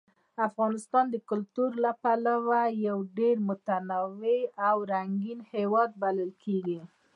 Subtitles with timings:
[0.47, 4.39] افغانستان د کلتور له پلوه یو ډېر متنوع
[4.69, 6.79] او رنګین هېواد بلل کېږي.